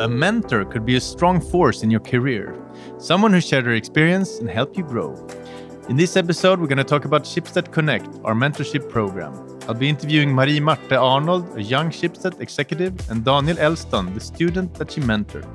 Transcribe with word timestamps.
A 0.00 0.08
mentor 0.08 0.64
could 0.64 0.86
be 0.86 0.96
a 0.96 1.00
strong 1.00 1.42
force 1.42 1.82
in 1.82 1.90
your 1.90 2.00
career, 2.00 2.56
someone 2.96 3.34
who 3.34 3.40
shared 3.42 3.66
their 3.66 3.74
experience 3.74 4.38
and 4.38 4.48
help 4.48 4.74
you 4.74 4.82
grow. 4.82 5.14
In 5.90 5.96
this 5.96 6.16
episode, 6.16 6.58
we're 6.58 6.68
going 6.68 6.78
to 6.78 6.84
talk 6.84 7.04
about 7.04 7.24
Schibsted 7.24 7.70
Connect, 7.70 8.08
our 8.24 8.32
mentorship 8.32 8.88
program. 8.88 9.34
I'll 9.68 9.74
be 9.74 9.90
interviewing 9.90 10.34
Mari-Marthe 10.34 10.88
Aamold, 10.88 11.54
a 11.54 11.62
young 11.62 11.90
Schibsted 11.90 12.40
executive, 12.40 12.94
and 13.10 13.26
Daniel 13.26 13.58
Elston, 13.58 14.14
the 14.14 14.20
student 14.20 14.72
that 14.76 14.90
she 14.90 15.02
mentored, 15.02 15.46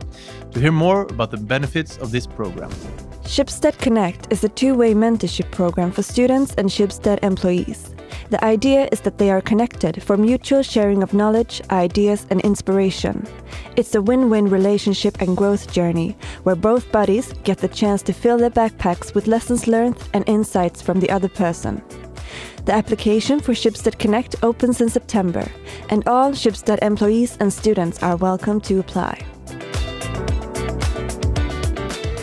to 0.51 0.59
hear 0.59 0.71
more 0.71 1.07
about 1.07 1.31
the 1.31 1.37
benefits 1.37 1.97
of 1.97 2.11
this 2.11 2.27
program. 2.27 2.69
Schibsted 3.25 3.75
Connect 3.79 4.31
is 4.31 4.43
a 4.43 4.49
two-way 4.49 4.93
mentorship 4.93 5.49
program 5.49 5.91
for 5.91 6.03
students 6.03 6.53
and 6.59 6.69
Schibsted 6.69 7.23
employees. 7.23 7.95
The 8.29 8.41
idea 8.45 8.87
is 8.91 9.01
that 9.01 9.17
they 9.17 9.31
are 9.31 9.41
connected 9.41 10.03
for 10.03 10.15
mutual 10.15 10.61
sharing 10.61 11.01
of 11.01 11.11
knowledge, 11.11 11.59
ideas, 11.71 12.27
and 12.29 12.39
inspiration. 12.41 13.27
It's 13.77 13.95
a 13.95 14.01
win 14.01 14.29
win 14.29 14.47
relationship 14.47 15.21
and 15.21 15.35
growth 15.35 15.73
journey 15.73 16.15
where 16.43 16.55
both 16.55 16.91
buddies 16.91 17.33
get 17.43 17.57
the 17.57 17.67
chance 17.67 18.03
to 18.03 18.13
fill 18.13 18.37
their 18.37 18.51
backpacks 18.51 19.15
with 19.15 19.25
lessons 19.25 19.67
learned 19.67 19.97
and 20.13 20.23
insights 20.29 20.83
from 20.83 20.99
the 20.99 21.09
other 21.09 21.29
person. 21.29 21.81
The 22.65 22.73
application 22.73 23.39
for 23.39 23.53
Schibsted 23.53 23.97
Connect 23.97 24.35
opens 24.43 24.81
in 24.81 24.89
September, 24.89 25.51
and 25.89 26.07
all 26.07 26.31
Schibsted 26.31 26.77
employees 26.83 27.37
and 27.39 27.51
students 27.51 28.03
are 28.03 28.17
welcome 28.17 28.61
to 28.61 28.79
apply. 28.79 29.25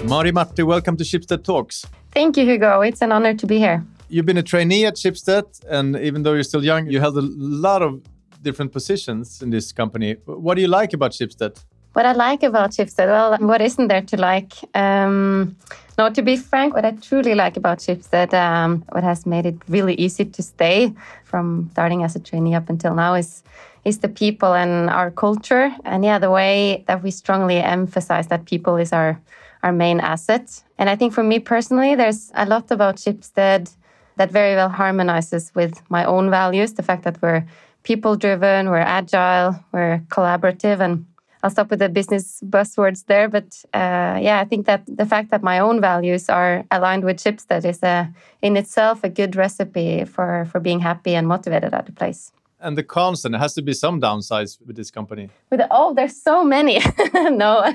Mari-Marthe, 0.05 0.61
welcome 0.61 0.97
to 0.97 1.05
Schibsted 1.05 1.45
Talks. 1.45 1.87
Thank 2.11 2.37
you, 2.37 2.45
Hugo. 2.45 2.81
It's 2.81 3.03
an 3.03 3.13
honor 3.13 3.35
to 3.35 3.47
be 3.47 3.59
here 3.59 3.85
you've 4.13 4.27
been 4.27 4.37
a 4.37 4.43
trainee 4.43 4.85
at 4.85 4.97
Schibsted, 4.97 5.47
and 5.69 5.97
even 5.97 6.23
though 6.23 6.35
you're 6.35 6.45
still 6.45 6.65
young, 6.65 6.87
you 6.87 7.01
held 7.01 7.17
a 7.17 7.23
lot 7.23 7.81
of 7.83 8.03
different 8.43 8.73
positions 8.73 9.41
in 9.43 9.51
this 9.51 9.73
company. 9.73 10.17
What 10.27 10.55
do 10.55 10.61
you 10.61 10.69
like 10.69 10.93
about 10.93 11.13
Schibsted? 11.13 11.59
What 11.95 12.07
I 12.07 12.13
like 12.13 12.43
about 12.43 12.71
Schibsted, 12.71 13.07
well, 13.07 13.37
what 13.39 13.61
isn't 13.61 13.89
there 13.89 14.03
to 14.03 14.17
like? 14.17 14.53
Um, 14.75 15.57
no, 15.99 16.11
to 16.11 16.23
be 16.23 16.37
frank, 16.37 16.75
what 16.75 16.85
I 16.85 16.93
truly 16.93 17.35
like 17.35 17.57
about 17.57 17.79
Schibsted, 17.79 18.35
um, 18.35 18.85
what 18.91 19.03
has 19.03 19.25
made 19.27 19.47
it 19.47 19.57
really 19.69 19.95
easy 19.95 20.25
to 20.25 20.43
stay 20.43 20.93
from 21.25 21.71
starting 21.73 22.03
as 22.03 22.15
a 22.17 22.21
trainee 22.21 22.55
up 22.55 22.69
until 22.69 22.95
now 22.95 23.15
is 23.15 23.43
is 23.85 23.99
the 23.99 24.09
people 24.09 24.55
and 24.55 24.89
our 24.91 25.11
culture, 25.11 25.75
and 25.85 26.05
yeah, 26.05 26.17
the 26.17 26.31
way 26.31 26.85
that 26.87 27.03
we 27.03 27.11
strongly 27.11 27.57
emphasize 27.57 28.29
that 28.29 28.45
people 28.45 28.77
is 28.77 28.93
our 28.93 29.21
our 29.63 29.73
main 29.73 30.01
asset. 30.01 30.63
And 30.79 30.91
I 30.91 30.97
think 30.97 31.13
for 31.13 31.23
me 31.23 31.39
personally, 31.39 31.95
there's 31.95 32.31
a 32.35 32.47
lot 32.47 32.71
about 32.71 32.97
Schibsted 32.97 33.75
that 34.17 34.31
very 34.31 34.55
well 34.55 34.69
harmonizes 34.69 35.53
with 35.55 35.81
my 35.89 36.05
own 36.05 36.31
values 36.31 36.75
the 36.75 36.83
fact 36.83 37.05
that 37.05 37.21
we're 37.23 37.45
people 37.83 38.17
driven, 38.17 38.71
we're 38.71 38.79
agile, 38.79 39.65
we're 39.73 40.03
collaborative. 40.09 40.81
And 40.81 41.07
I'll 41.43 41.51
stop 41.51 41.71
with 41.71 41.81
the 41.81 41.89
business 41.89 42.41
buzzwords 42.45 43.07
there. 43.07 43.29
But 43.29 43.65
uh, 43.75 44.19
yeah, 44.21 44.41
I 44.41 44.45
think 44.45 44.67
that 44.67 44.83
the 44.87 45.07
fact 45.07 45.31
that 45.31 45.43
my 45.43 45.59
own 45.59 45.81
values 45.81 46.29
are 46.29 46.65
aligned 46.71 47.05
with 47.05 47.17
Schibsted 47.19 47.65
is 47.65 47.83
a, 47.83 48.13
in 48.43 48.57
itself 48.57 49.03
a 49.03 49.09
good 49.09 49.35
recipe 49.35 50.05
for, 50.05 50.47
for 50.51 50.61
being 50.61 50.81
happy 50.81 51.15
and 51.15 51.27
motivated 51.27 51.75
at 51.75 51.89
a 51.89 51.93
place. 51.93 52.33
And 52.63 52.79
the 52.79 52.83
cons, 52.83 53.25
and 53.25 53.35
there 53.35 53.41
has 53.41 53.55
to 53.55 53.63
be 53.63 53.73
some 53.73 54.01
downsides 54.01 54.59
with 54.67 54.77
this 54.77 54.91
company. 54.91 55.29
With 55.51 55.61
oh, 55.71 55.95
there's 55.95 56.17
so 56.17 56.45
many. 56.45 56.81
no, 57.15 57.75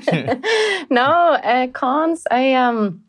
no 0.90 1.10
uh, 1.44 1.66
cons. 1.68 2.26
I 2.30 2.54
um, 2.54 3.04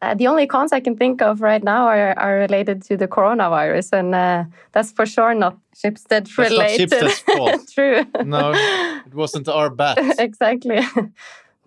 uh, 0.00 0.14
the 0.14 0.26
only 0.26 0.46
cons 0.46 0.72
I 0.72 0.80
can 0.80 0.96
think 0.96 1.20
of 1.20 1.40
right 1.40 1.62
now 1.62 1.86
are, 1.86 2.18
are 2.18 2.36
related 2.36 2.82
to 2.84 2.96
the 2.96 3.08
coronavirus, 3.08 3.92
and 3.92 4.14
uh, 4.14 4.44
that's 4.72 4.92
for 4.92 5.06
sure 5.06 5.34
not 5.34 5.58
Schibsted 5.74 6.36
related. 6.38 6.90
That's 6.90 7.22
not 7.28 7.36
fault. 7.36 7.68
True. 7.72 8.04
No, 8.24 8.52
it 9.06 9.14
wasn't 9.14 9.48
our 9.48 9.70
bat. 9.70 9.98
exactly. 10.18 10.80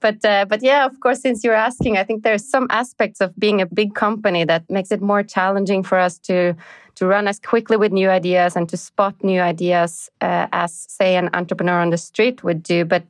But 0.01 0.25
uh, 0.25 0.45
but 0.45 0.63
yeah, 0.63 0.85
of 0.85 0.99
course, 0.99 1.21
since 1.21 1.43
you're 1.43 1.53
asking, 1.53 1.97
I 1.97 2.03
think 2.03 2.23
there's 2.23 2.43
some 2.43 2.67
aspects 2.69 3.21
of 3.21 3.37
being 3.37 3.61
a 3.61 3.65
big 3.67 3.93
company 3.93 4.43
that 4.45 4.69
makes 4.69 4.91
it 4.91 5.01
more 5.01 5.23
challenging 5.23 5.83
for 5.83 5.97
us 5.97 6.17
to 6.19 6.55
to 7.01 7.07
run 7.07 7.27
as 7.27 7.39
quickly 7.39 7.77
with 7.77 7.91
new 7.91 8.09
ideas 8.09 8.55
and 8.55 8.69
to 8.69 8.77
spot 8.77 9.15
new 9.23 9.41
ideas 9.41 10.07
uh, 10.21 10.45
as, 10.53 10.85
say, 10.87 11.15
an 11.15 11.31
entrepreneur 11.33 11.79
on 11.79 11.89
the 11.89 11.97
street 11.97 12.43
would 12.43 12.61
do. 12.61 12.85
But 12.85 13.03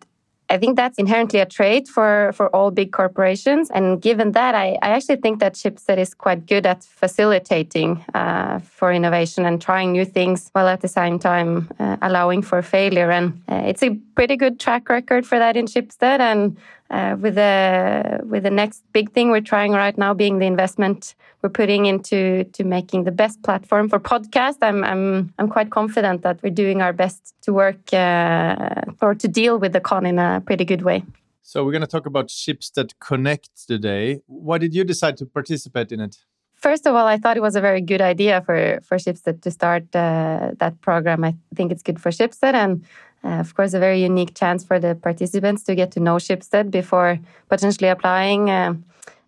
I 0.50 0.57
think 0.57 0.78
that's 0.78 0.97
inherently 0.97 1.40
a 1.41 1.46
trait 1.46 1.90
for, 1.90 2.31
for 2.34 2.47
all 2.56 2.72
big 2.72 2.94
corporations. 2.94 3.69
And 3.69 4.01
given 4.01 4.31
that, 4.31 4.56
I, 4.56 4.78
I 4.81 4.90
actually 4.96 5.18
think 5.18 5.40
that 5.40 5.56
Schibsted 5.56 5.97
is 5.97 6.13
quite 6.13 6.46
good 6.46 6.66
at 6.66 6.85
facilitating 6.85 8.03
uh, 8.13 8.59
for 8.59 8.94
innovation 8.94 9.46
and 9.46 9.62
trying 9.62 9.91
new 9.91 10.06
things 10.06 10.50
while 10.53 10.69
at 10.69 10.80
the 10.80 10.88
same 10.88 11.19
time 11.19 11.68
uh, 11.80 11.97
allowing 12.01 12.41
for 12.41 12.62
failure. 12.62 13.12
And 13.12 13.41
uh, 13.50 13.63
it's 13.66 13.84
a 13.84 13.97
pretty 14.16 14.38
good 14.38 14.57
track 14.57 14.88
record 14.88 15.25
for 15.25 15.38
that 15.38 15.57
in 15.57 15.66
Schibsted. 15.66 16.19
And 16.19 16.56
uh, 16.91 17.16
with 17.19 17.35
the 17.35 18.19
with 18.24 18.44
the 18.44 18.50
next 18.50 18.84
big 18.94 19.12
thing 19.12 19.31
we're 19.31 19.41
trying 19.41 19.72
right 19.72 19.97
now 19.97 20.13
being 20.13 20.40
the 20.40 20.46
investment 20.46 21.16
we're 21.41 21.50
putting 21.50 21.85
into 21.85 22.44
to 22.53 22.63
making 22.63 23.03
the 23.06 23.12
best 23.12 23.41
platform 23.44 23.90
for 23.90 24.00
podcast. 24.00 24.57
I'm 24.62 24.84
I'm 24.84 25.34
I'm 25.40 25.50
quite 25.50 25.72
confident 25.72 26.22
that 26.22 26.41
we're 26.44 26.53
doing 26.53 26.81
our 26.81 26.94
best 26.94 27.34
to 27.44 27.53
work 27.53 27.94
uh, 27.94 28.81
or 29.01 29.16
to 29.16 29.28
deal 29.28 29.57
with 29.57 29.74
the 29.74 29.80
con 29.80 30.06
in 30.06 30.19
a 30.19 30.41
pretty 30.46 30.66
good 30.66 30.84
way. 30.84 31.03
So 31.41 31.66
we're 31.66 31.72
going 31.72 31.81
to 31.81 31.88
talk 31.88 32.06
about 32.06 32.28
Schibsted 32.28 32.94
Connect 33.00 33.50
today. 33.68 34.22
Why 34.28 34.57
did 34.57 34.74
you 34.74 34.84
decide 34.84 35.18
to 35.18 35.25
participate 35.25 35.91
in 35.91 36.00
it? 36.00 36.18
First 36.53 36.85
of 36.85 36.94
all, 36.94 37.07
I 37.07 37.18
thought 37.18 37.35
it 37.38 37.41
was 37.41 37.56
a 37.56 37.62
very 37.62 37.81
good 37.81 38.01
idea 38.01 38.41
for 38.46 38.80
for 38.84 38.97
Schibsted 38.97 39.41
to 39.41 39.51
start 39.51 39.84
uh, 39.96 40.51
that 40.59 40.80
program. 40.81 41.24
I 41.24 41.35
think 41.56 41.72
it's 41.72 41.84
good 41.84 42.01
for 42.01 42.12
Schibsted 42.12 42.53
and. 42.53 42.84
Uh, 43.24 43.40
of 43.40 43.56
course, 43.56 43.74
a 43.74 43.80
very 43.80 44.02
unique 44.02 44.34
chance 44.36 44.64
for 44.64 44.80
the 44.80 44.96
participants 44.96 45.64
to 45.64 45.76
get 45.76 45.92
to 45.92 46.00
know 46.00 46.16
Schibsted 46.16 46.72
before 46.72 47.20
potentially 47.50 47.90
applying. 47.90 48.50
Uh, 48.50 48.74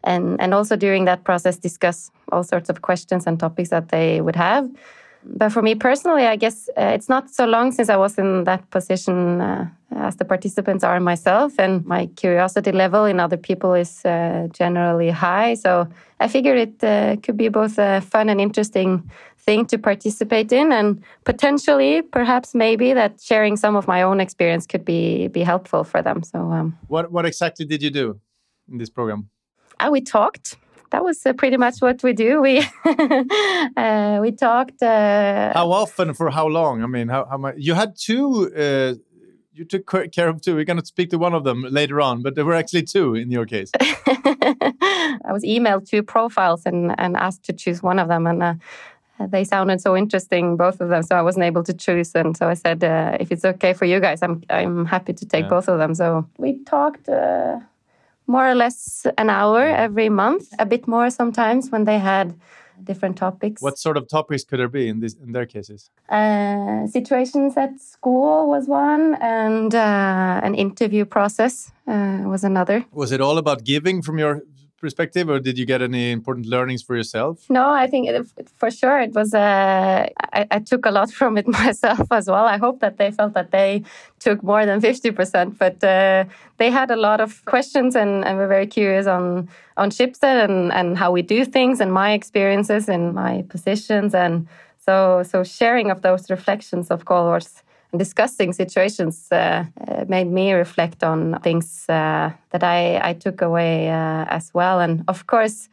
and 0.04 0.40
and 0.42 0.54
also 0.54 0.76
during 0.76 1.06
that 1.06 1.24
process 1.24 1.58
discuss 1.58 2.12
all 2.32 2.44
sorts 2.44 2.70
of 2.70 2.82
questions 2.82 3.28
and 3.28 3.40
topics 3.40 3.70
that 3.70 3.90
they 3.90 4.22
would 4.22 4.36
have 4.36 4.70
but 5.24 5.52
for 5.52 5.62
me 5.62 5.76
personally 5.76 6.26
i 6.26 6.36
guess 6.36 6.70
uh, 6.78 6.92
it's 6.94 7.09
not 7.09 7.30
so 7.30 7.46
long 7.46 7.72
since 7.72 7.90
i 7.90 7.96
was 7.96 8.18
in 8.18 8.44
that 8.44 8.70
position 8.70 9.42
uh, 9.42 9.68
as 9.96 10.16
the 10.18 10.26
participants 10.26 10.84
are 10.84 11.00
myself 11.00 11.58
and 11.59 11.86
my 11.86 12.08
curiosity 12.16 12.72
level 12.72 13.06
in 13.06 13.20
other 13.20 13.38
people 13.38 13.74
is 13.74 14.03
uh, 14.06 14.48
generally 14.52 15.09
high 15.09 15.53
so 15.53 15.88
i 16.20 16.28
figured 16.28 16.58
it 16.58 16.84
uh, 16.84 17.16
could 17.22 17.38
be 17.38 17.48
both 17.48 17.76
fun 18.03 18.30
and 18.30 18.42
interesting 18.42 19.09
thing 19.46 19.66
to 19.66 19.78
participate 19.78 20.52
in 20.52 20.72
and 20.72 21.04
potentially 21.26 22.02
perhaps 22.02 22.56
maybe 22.56 22.94
that 22.94 23.20
sharing 23.22 23.58
some 23.58 23.76
of 23.76 23.88
my 23.88 24.02
own 24.02 24.20
experience 24.20 24.66
could 24.66 24.86
be 24.86 25.28
be 25.28 25.42
helpful 25.42 25.84
for 25.84 26.02
them 26.02 26.24
so 26.24 26.40
um, 26.52 26.78
what 26.88 27.12
what 27.12 27.26
exactly 27.26 27.66
did 27.66 27.84
you 27.84 27.90
do 27.90 28.20
in 28.72 28.78
this 28.78 28.90
program 28.90 29.30
uh, 29.80 29.90
we 29.92 30.02
talked. 30.02 30.56
That 30.92 31.03
was 31.03 31.26
uh, 31.26 31.34
pretty 31.34 31.58
much 31.58 31.80
what 31.80 32.03
we 32.03 32.14
do. 32.14 32.42
We 32.42 32.59
uh, 32.86 34.20
we 34.22 34.32
talked. 34.32 34.82
Uh, 34.82 35.52
how 35.53 35.72
often? 35.72 36.14
For 36.14 36.30
how 36.30 36.48
long? 36.48 36.84
I 36.84 36.88
mean, 36.88 37.09
how, 37.09 37.26
how 37.26 37.38
much? 37.38 37.56
You 37.58 37.74
had 37.74 37.96
two. 37.98 38.52
Uh, 38.56 38.96
you 39.56 39.66
took 39.66 39.86
care 40.12 40.30
of 40.30 40.42
two. 40.42 40.56
We're 40.56 40.66
going 40.66 40.80
to 40.80 40.86
speak 40.86 41.09
to 41.12 41.18
one 41.18 41.34
of 41.34 41.44
them 41.44 41.66
later 41.70 42.02
on, 42.02 42.24
but 42.24 42.36
there 42.36 42.46
were 42.46 42.56
actually 42.56 42.84
two 42.84 43.16
in 43.16 43.30
your 43.30 43.46
case. 43.46 43.72
I 43.80 45.32
was 45.32 45.44
emailed 45.44 45.88
two 45.88 46.03
profiles 46.03 46.66
and 46.66 46.94
and 47.00 47.18
asked 47.18 47.44
to 47.46 47.53
choose 47.53 47.82
one 47.82 48.00
of 48.00 48.08
them, 48.08 48.28
and 48.28 48.44
uh, 48.44 48.53
they 49.29 49.44
sounded 49.44 49.81
so 49.81 49.95
interesting, 49.95 50.57
both 50.57 50.81
of 50.81 50.89
them. 50.89 51.03
So 51.03 51.16
I 51.16 51.22
wasn't 51.22 51.45
able 51.45 51.63
to 51.63 51.73
choose, 51.73 52.13
and 52.16 52.35
so 52.35 52.50
I 52.50 52.53
said, 52.53 52.84
uh, 52.84 53.17
if 53.19 53.31
it's 53.31 53.45
okay 53.45 53.73
for 53.73 53.85
you 53.85 54.00
guys, 54.00 54.22
I'm 54.22 54.44
I'm 54.50 54.85
happy 54.85 55.13
to 55.13 55.25
take 55.25 55.44
yeah. 55.44 55.50
both 55.50 55.67
of 55.67 55.78
them. 55.79 55.95
So 55.95 56.28
we 56.38 56.63
talked. 56.63 57.09
Uh, 57.09 57.59
more 58.28 58.50
or 58.50 58.56
less 58.56 59.06
an 59.17 59.29
hour 59.29 59.61
every 59.61 60.09
month, 60.09 60.53
a 60.59 60.66
bit 60.66 60.88
more 60.88 61.09
sometimes 61.09 61.69
when 61.72 61.84
they 61.84 62.00
had 62.00 62.34
different 62.84 63.17
topics. 63.17 63.61
What 63.61 63.78
sort 63.78 63.97
of 63.97 64.07
topics 64.07 64.44
could 64.44 64.59
there 64.59 64.67
be 64.67 64.88
in 64.88 65.00
this 65.00 65.16
in 65.16 65.31
their 65.31 65.45
cases? 65.45 65.90
Uh, 66.09 66.88
situations 66.88 67.55
at 67.57 67.79
school 67.79 68.47
was 68.47 68.67
one, 68.67 69.16
and 69.16 69.73
uh, 69.73 70.41
an 70.43 70.55
interview 70.55 71.05
process 71.05 71.72
uh, 71.87 72.22
was 72.26 72.43
another. 72.43 72.85
Was 72.91 73.11
it 73.11 73.22
all 73.22 73.37
about 73.37 73.64
giving 73.64 74.02
from 74.02 74.19
your 74.19 74.41
perspective, 74.85 75.26
or 75.34 75.40
did 75.47 75.56
you 75.59 75.66
get 75.66 75.82
any 75.82 76.12
important 76.12 76.46
learnings 76.56 76.82
for 76.88 76.96
yourself? 77.00 77.34
No, 77.50 77.66
I 77.84 77.88
think 77.91 78.03
it, 78.09 78.28
for 78.62 78.70
sure 78.70 78.97
it 79.08 79.14
was. 79.20 79.34
Uh, 79.34 80.08
I, 80.38 80.41
I, 80.56 80.59
took 80.59 80.85
a 80.85 80.91
lot 80.91 81.09
from 81.20 81.38
it 81.41 81.47
myself 81.47 82.08
as 82.12 82.26
well. 82.28 82.46
I 82.56 82.58
hope 82.66 82.78
that 82.82 82.97
they 83.00 83.09
felt 83.20 83.34
that 83.34 83.50
they 83.52 83.84
took 84.20 84.44
more 84.44 84.64
than 84.70 84.82
fifty 84.82 85.12
percent, 85.12 85.58
but 85.58 85.84
uh, 85.84 86.26
they 86.59 86.70
had 86.70 86.91
a 86.91 87.00
lot 87.08 87.20
of 87.26 87.30
questions 87.46 87.96
and, 87.96 88.26
and 88.26 88.38
were 88.38 88.52
very 88.58 88.68
curious 88.68 89.08
on 89.08 89.50
on 89.78 89.90
Schibsted 89.90 90.38
and 90.47 90.72
and 90.72 90.97
how 91.02 91.09
we 91.18 91.22
do 91.36 91.46
things 91.46 91.79
and 91.79 91.91
my 91.91 92.12
experiences 92.20 92.90
and 92.90 93.14
my 93.14 93.44
positions 93.50 94.14
and 94.14 94.47
so 94.86 95.24
so 95.24 95.44
sharing 95.44 95.90
of 95.91 96.02
those 96.02 96.29
reflections 96.29 96.91
of 96.91 97.06
course 97.06 97.63
discussing 97.97 98.53
situations 98.53 99.28
uh, 99.31 99.66
uh, 99.87 100.05
made 100.07 100.28
me 100.28 100.53
reflect 100.53 101.03
on 101.03 101.40
things 101.41 101.85
uh, 101.90 102.31
that 102.49 102.63
I, 102.63 103.09
I, 103.09 103.13
took 103.13 103.41
away 103.41 103.90
uh, 103.90 104.25
as 104.28 104.53
well. 104.53 104.79
And 104.79 105.03
of 105.07 105.28
course, 105.28 105.69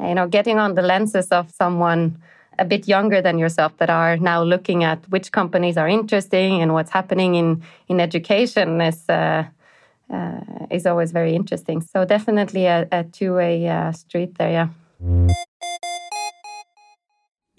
you 0.00 0.14
know, 0.14 0.28
getting 0.28 0.58
on 0.58 0.74
the 0.74 0.82
lenses 0.82 1.28
of 1.28 1.50
someone 1.50 2.18
a 2.58 2.64
bit 2.64 2.88
younger 2.88 3.20
than 3.20 3.38
yourself 3.38 3.76
that 3.78 3.90
are 3.90 4.16
now 4.16 4.42
looking 4.42 4.84
at 4.84 4.98
which 5.08 5.32
companies 5.32 5.76
are 5.76 5.88
interesting 5.88 6.62
and 6.62 6.72
what's 6.72 6.90
happening 6.90 7.34
in 7.34 7.62
in 7.88 8.00
education 8.00 8.80
is. 8.80 9.08
Uh, 9.08 9.44
uh, 10.08 10.40
is 10.70 10.86
always 10.86 11.10
very 11.10 11.34
interesting. 11.34 11.80
So 11.80 12.04
definitely 12.04 12.66
a, 12.66 12.86
a 12.92 13.02
two-way 13.02 13.66
uh, 13.66 13.90
street 13.90 14.38
there. 14.38 14.52
Yeah. 14.52 14.68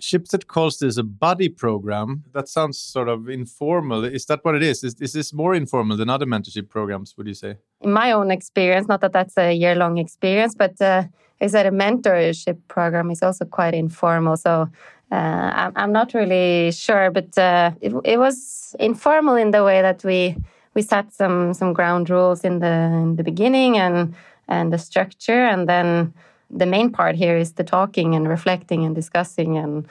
Schibsted 0.07 0.47
calls 0.47 0.77
this 0.77 0.97
a 0.97 1.03
buddy 1.03 1.49
program. 1.49 2.23
That 2.33 2.47
sounds 2.47 2.79
sort 2.79 3.09
of 3.09 3.27
informal. 3.27 4.05
Is 4.05 4.25
that 4.27 4.39
what 4.45 4.55
it 4.55 4.63
is? 4.63 4.83
Is, 4.83 4.95
is 5.01 5.11
this 5.11 5.33
more 5.33 5.53
informal 5.53 5.97
than 5.97 6.09
other 6.09 6.25
mentorship 6.25 6.69
programs, 6.69 7.17
would 7.17 7.27
you 7.27 7.33
say? 7.33 7.57
In 7.81 7.91
my 7.91 8.13
own 8.13 8.31
experience, 8.31 8.87
not 8.87 9.01
that 9.01 9.11
that's 9.11 9.37
a 9.37 9.51
year 9.51 9.75
long 9.75 9.97
experience, 9.97 10.55
but 10.55 10.79
uh, 10.81 11.03
is 11.41 11.51
that 11.51 11.65
a 11.65 11.71
mentorship 11.71 12.57
program 12.69 13.11
is 13.11 13.21
also 13.21 13.43
quite 13.45 13.73
informal. 13.73 14.37
So 14.37 14.69
uh, 15.11 15.15
I'm, 15.15 15.73
I'm 15.75 15.91
not 15.91 16.13
really 16.13 16.71
sure, 16.71 17.11
but 17.11 17.37
uh, 17.37 17.71
it, 17.81 17.93
it 18.03 18.17
was 18.17 18.75
informal 18.79 19.35
in 19.35 19.51
the 19.51 19.63
way 19.63 19.81
that 19.81 20.03
we 20.03 20.35
we 20.73 20.83
set 20.83 21.11
some 21.13 21.53
some 21.53 21.73
ground 21.73 22.09
rules 22.09 22.43
in 22.43 22.59
the 22.59 22.75
in 23.03 23.15
the 23.15 23.23
beginning 23.23 23.77
and 23.77 24.15
and 24.47 24.71
the 24.71 24.77
structure, 24.77 25.45
and 25.45 25.67
then 25.67 26.13
the 26.49 26.65
main 26.65 26.91
part 26.91 27.15
here 27.15 27.37
is 27.37 27.53
the 27.53 27.63
talking 27.63 28.15
and 28.15 28.27
reflecting 28.27 28.85
and 28.85 28.95
discussing 28.95 29.57
and 29.57 29.85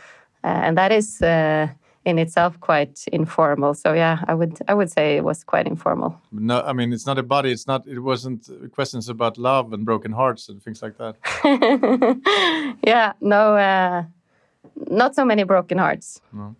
uh, 0.45 0.49
and 0.67 0.79
that 0.79 0.93
is 0.93 1.21
uh, 1.23 1.69
in 2.05 2.19
itself 2.19 2.59
quite 2.61 3.05
informal. 3.13 3.75
So 3.75 3.93
yeah 3.93 4.23
i 4.29 4.35
would 4.35 4.59
i 4.69 4.75
would 4.75 4.91
say 4.91 5.17
it 5.17 5.25
was 5.25 5.45
quite 5.45 5.67
informal. 5.67 6.21
No 6.33 6.63
i 6.63 6.73
mean 6.73 6.93
it's 6.93 7.07
not 7.07 7.19
a 7.19 7.23
body 7.23 7.51
it's 7.51 7.67
not 7.67 7.87
it 7.87 8.01
wasn't 8.01 8.49
questions 8.73 9.09
about 9.09 9.39
love 9.39 9.73
and 9.73 9.85
broken 9.85 10.13
hearts 10.13 10.49
and 10.49 10.63
things 10.63 10.83
like 10.83 10.97
that. 10.99 11.17
Yeah 12.87 13.13
no 13.21 13.57
uh, 13.57 14.05
not 14.91 15.15
so 15.15 15.25
many 15.25 15.45
broken 15.45 15.79
hearts. 15.79 16.21
No. 16.33 16.55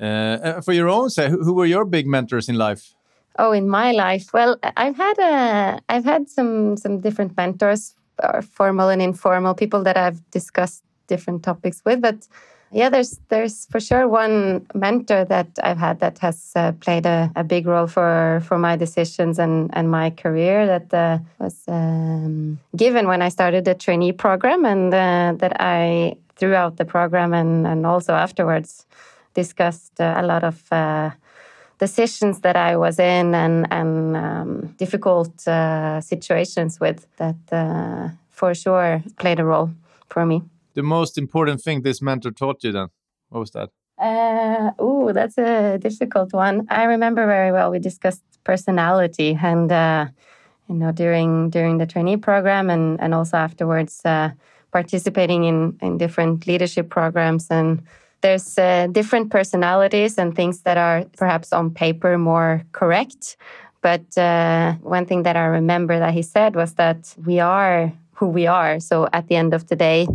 Uh, 0.00 0.60
for 0.60 0.72
your 0.74 0.88
own 0.88 1.08
say 1.10 1.30
who 1.30 1.54
were 1.54 1.66
your 1.66 1.84
big 1.84 2.06
mentors 2.06 2.48
in 2.48 2.56
life? 2.56 2.92
Oh 3.38 3.52
in 3.52 3.68
my 3.68 3.92
life 3.92 4.32
well 4.32 4.56
i've 4.76 4.96
had 4.96 5.18
uh, 5.18 5.78
i've 5.88 6.04
had 6.04 6.28
some 6.28 6.76
some 6.76 7.00
different 7.00 7.36
mentors 7.36 7.94
or 8.22 8.42
formal 8.42 8.88
and 8.88 9.02
informal 9.02 9.54
people 9.54 9.82
that 9.84 9.96
I've 9.96 10.20
discussed 10.30 10.82
different 11.06 11.42
topics 11.42 11.82
with. 11.84 12.00
But 12.00 12.26
yeah, 12.72 12.88
there's 12.88 13.20
there's 13.28 13.66
for 13.66 13.80
sure 13.80 14.08
one 14.08 14.66
mentor 14.74 15.24
that 15.26 15.46
I've 15.62 15.78
had 15.78 16.00
that 16.00 16.18
has 16.18 16.52
uh, 16.56 16.72
played 16.72 17.06
a, 17.06 17.30
a, 17.36 17.44
big 17.44 17.66
role 17.66 17.86
for 17.86 18.42
for 18.44 18.58
my 18.58 18.76
decisions 18.76 19.38
and 19.38 19.70
and 19.72 19.90
my 19.90 20.10
career 20.10 20.66
that 20.66 20.92
uh, 20.92 21.18
was 21.38 21.62
um, 21.68 22.58
given 22.74 23.06
when 23.06 23.22
I 23.22 23.28
started 23.28 23.64
the 23.64 23.74
trainee 23.74 24.12
program 24.12 24.64
and 24.64 24.92
uh, 24.92 25.34
that 25.38 25.60
I 25.60 26.16
throughout 26.34 26.76
the 26.76 26.84
program 26.84 27.32
and 27.32 27.66
and 27.66 27.86
also 27.86 28.14
afterwards 28.14 28.84
discussed 29.34 30.00
uh, 30.00 30.14
a 30.16 30.26
lot 30.26 30.42
of 30.42 30.62
decisions 31.78 32.40
that 32.40 32.56
I 32.56 32.76
was 32.76 32.98
in 32.98 33.34
and 33.34 33.66
and 33.70 34.16
um, 34.16 34.74
difficult 34.78 35.46
uh, 35.48 36.00
situations 36.00 36.80
with 36.80 37.06
that 37.16 37.36
uh, 37.52 38.08
for 38.30 38.54
sure 38.54 39.02
played 39.18 39.40
a 39.40 39.44
role 39.44 39.70
for 40.08 40.26
me. 40.26 40.42
The 40.74 40.82
most 40.82 41.18
important 41.18 41.62
thing 41.62 41.82
this 41.82 42.02
mentor 42.02 42.32
taught 42.32 42.64
you 42.64 42.72
then, 42.72 42.88
what 43.30 43.40
was 43.40 43.50
that? 43.50 43.70
Uh, 43.98 44.72
oh, 44.78 45.12
that's 45.12 45.38
a 45.38 45.78
difficult 45.78 46.32
one. 46.32 46.66
I 46.68 46.84
remember 46.84 47.26
very 47.26 47.50
well. 47.50 47.70
We 47.70 47.78
discussed 47.78 48.22
personality, 48.44 49.38
and 49.42 49.72
uh, 49.72 50.06
you 50.68 50.74
know, 50.74 50.92
during 50.92 51.50
during 51.50 51.78
the 51.78 51.86
trainee 51.86 52.18
program, 52.18 52.70
and 52.70 53.00
and 53.00 53.14
also 53.14 53.36
afterwards, 53.38 54.02
uh, 54.04 54.30
participating 54.70 55.44
in 55.44 55.78
in 55.80 55.98
different 55.98 56.46
leadership 56.46 56.90
programs 56.90 57.50
and 57.50 57.82
there's 58.26 58.58
uh, 58.58 58.88
different 58.90 59.30
personalities 59.30 60.18
and 60.18 60.34
things 60.34 60.62
that 60.62 60.76
are 60.76 61.04
perhaps 61.16 61.52
on 61.52 61.70
paper 61.70 62.18
more 62.18 62.64
correct. 62.72 63.36
But 63.82 64.18
uh, 64.18 64.72
one 64.82 65.06
thing 65.06 65.22
that 65.22 65.36
I 65.36 65.44
remember 65.44 65.96
that 66.00 66.12
he 66.12 66.22
said 66.22 66.56
was 66.56 66.74
that 66.74 67.14
we 67.24 67.38
are 67.38 67.92
who 68.18 68.26
we 68.26 68.48
are. 68.48 68.80
So 68.80 69.08
at 69.12 69.28
the 69.28 69.36
end 69.36 69.54
of 69.54 69.68
the 69.68 69.76
day, 69.76 70.08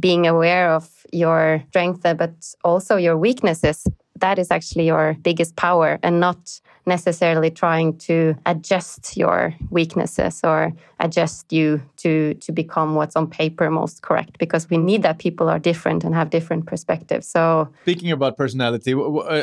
being 0.00 0.26
aware 0.26 0.72
of 0.72 0.88
your 1.12 1.62
strength, 1.68 2.02
but 2.02 2.32
also 2.64 2.96
your 2.96 3.18
weaknesses, 3.18 3.86
that 4.20 4.38
is 4.38 4.50
actually 4.50 4.86
your 4.86 5.16
biggest 5.22 5.56
power 5.56 5.98
and 6.02 6.20
not 6.20 6.60
necessarily 6.86 7.50
trying 7.50 7.96
to 7.98 8.34
adjust 8.46 9.16
your 9.16 9.54
weaknesses 9.70 10.40
or 10.42 10.72
adjust 11.00 11.52
you 11.52 11.80
to 11.98 12.34
to 12.34 12.50
become 12.50 12.94
what's 12.94 13.14
on 13.14 13.28
paper 13.28 13.70
most 13.70 14.02
correct 14.02 14.38
because 14.38 14.68
we 14.70 14.78
need 14.78 15.02
that 15.02 15.18
people 15.18 15.48
are 15.48 15.58
different 15.58 16.02
and 16.02 16.14
have 16.14 16.30
different 16.30 16.66
perspectives. 16.66 17.26
So 17.28 17.68
speaking 17.82 18.10
about 18.10 18.36
personality 18.36 18.94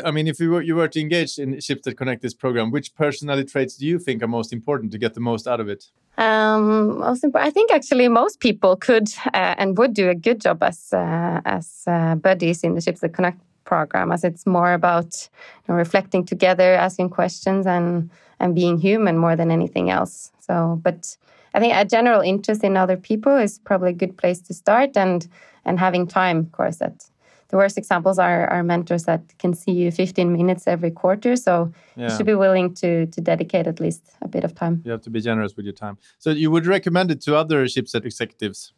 i 0.04 0.10
mean 0.10 0.26
if 0.26 0.40
you 0.40 0.50
were, 0.50 0.62
you 0.62 0.74
were 0.74 0.88
to 0.88 1.00
engage 1.00 1.38
in 1.38 1.54
Schibsted 1.54 1.96
connect 1.96 2.20
this 2.22 2.34
program 2.34 2.70
which 2.70 2.94
personality 2.94 3.48
traits 3.48 3.76
do 3.76 3.86
you 3.86 3.98
think 3.98 4.22
are 4.22 4.28
most 4.28 4.52
important 4.52 4.92
to 4.92 4.98
get 4.98 5.14
the 5.14 5.20
most 5.20 5.46
out 5.46 5.60
of 5.60 5.68
it? 5.68 5.90
Um, 6.18 6.98
most 6.98 7.24
important, 7.24 7.46
I 7.46 7.50
think 7.50 7.70
actually 7.70 8.08
most 8.08 8.40
people 8.40 8.76
could 8.76 9.08
uh, 9.34 9.54
and 9.58 9.76
would 9.78 9.92
do 9.92 10.08
a 10.08 10.14
good 10.14 10.40
job 10.40 10.62
as 10.62 10.92
uh, 10.92 11.40
as 11.44 11.82
uh, 11.86 12.14
buddies 12.14 12.64
in 12.64 12.74
the 12.74 12.80
Schibsted 12.80 13.12
Connect 13.12 13.38
program 13.66 14.10
as 14.10 14.24
it's 14.24 14.46
more 14.46 14.72
about 14.72 15.28
you 15.62 15.66
know, 15.68 15.74
reflecting 15.74 16.24
together 16.24 16.74
asking 16.74 17.10
questions 17.10 17.66
and 17.66 18.10
and 18.40 18.54
being 18.54 18.78
human 18.78 19.16
more 19.18 19.36
than 19.36 19.50
anything 19.50 19.90
else. 19.90 20.32
So 20.40 20.80
but 20.82 21.16
i 21.54 21.60
think 21.60 21.74
a 21.74 21.84
general 21.84 22.20
interest 22.20 22.62
in 22.62 22.76
other 22.76 22.96
people 22.96 23.34
is 23.36 23.58
probably 23.58 23.90
a 23.90 24.00
good 24.02 24.16
place 24.18 24.40
to 24.40 24.52
start 24.52 24.96
and 24.96 25.26
and 25.64 25.80
having 25.80 26.06
time 26.06 26.38
of 26.38 26.52
course 26.52 26.76
that 26.76 27.06
the 27.48 27.56
worst 27.56 27.78
examples 27.78 28.18
are, 28.18 28.46
are 28.48 28.62
mentors 28.62 29.04
that 29.04 29.22
can 29.38 29.54
see 29.54 29.72
you 29.72 29.90
15 29.90 30.32
minutes 30.32 30.66
every 30.66 30.90
quarter. 30.90 31.36
So 31.36 31.72
yeah. 31.96 32.08
you 32.10 32.16
should 32.16 32.26
be 32.26 32.34
willing 32.34 32.74
to 32.74 33.06
to 33.06 33.20
dedicate 33.20 33.66
at 33.66 33.78
least 33.80 34.02
a 34.22 34.28
bit 34.28 34.44
of 34.44 34.54
time. 34.54 34.82
You 34.84 34.90
have 34.92 35.02
to 35.02 35.10
be 35.10 35.20
generous 35.20 35.56
with 35.56 35.64
your 35.64 35.74
time. 35.74 35.98
So 36.18 36.30
you 36.30 36.50
would 36.50 36.66
recommend 36.66 37.10
it 37.10 37.20
to 37.22 37.36
other 37.36 37.64
Schibsted 37.66 38.04
executives? 38.04 38.72